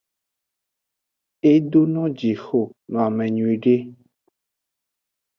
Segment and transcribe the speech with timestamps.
[1.51, 2.61] Edono jixo
[2.91, 3.75] noame nyuiede.